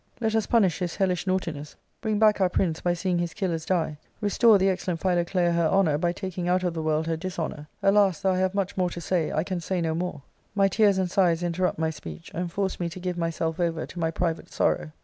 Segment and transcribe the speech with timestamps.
[0.19, 3.99] Let us punish his hellish naughtiness, bring back our prince by seeing his killers die,
[4.19, 7.67] restore the excellent Philoclea her honour by taking out of the world her dishonour.
[7.83, 8.19] Alas!
[8.19, 10.23] though I have much more to say, I can say no more;
[10.55, 13.99] my tears and sighs interrupt my speech, and force me to give myself over to
[13.99, 14.91] my private sorrow."